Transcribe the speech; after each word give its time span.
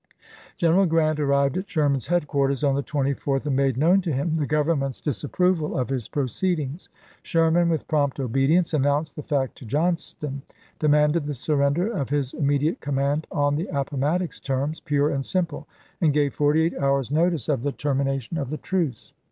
General 0.57 0.87
Grant 0.87 1.19
arrived 1.19 1.57
at 1.59 1.69
Sherman's 1.69 2.07
headquarters 2.07 2.63
on 2.63 2.73
the 2.73 2.81
24th, 2.81 3.45
and 3.45 3.55
made 3.55 3.77
known 3.77 4.01
to 4.01 4.11
him 4.11 4.37
the 4.37 4.47
Govern 4.47 4.79
JOHNSTON'S 4.79 5.15
SURRENDER 5.15 5.37
251 5.37 5.75
ment's 5.75 5.77
disapproval 5.77 5.77
of 5.79 5.89
his 5.89 6.07
proceedings. 6.07 6.89
Sherman, 7.21 7.69
with 7.69 7.87
prompt 7.87 8.19
obedience, 8.19 8.73
announced 8.73 9.15
the 9.15 9.21
fact 9.21 9.55
to 9.57 9.65
Johnston, 9.65 10.41
demanded 10.79 11.25
the 11.25 11.35
surrender 11.35 11.91
of 11.91 12.09
his 12.09 12.33
immediate 12.33 12.81
command 12.81 13.27
on 13.31 13.55
the 13.57 13.67
Appomattox 13.67 14.39
terms, 14.39 14.79
pure 14.79 15.11
and 15.11 15.23
simple; 15.23 15.67
and 16.01 16.11
gave 16.13 16.33
forty 16.33 16.61
eight 16.63 16.75
hours' 16.79 17.11
notice 17.11 17.47
of 17.47 17.61
the 17.61 17.71
termination 17.71 18.39
of 18.39 18.49
the 18.49 18.57
truce. 18.57 19.13